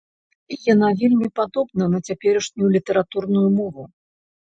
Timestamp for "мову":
3.59-3.83